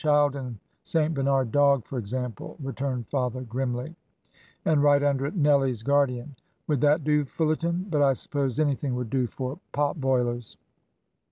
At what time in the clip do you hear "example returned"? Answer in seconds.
1.99-3.07